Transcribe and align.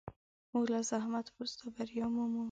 موږ 0.51 0.65
له 0.73 0.79
زحمت 0.91 1.25
وروسته 1.31 1.63
بریا 1.75 2.05
مومو. 2.13 2.39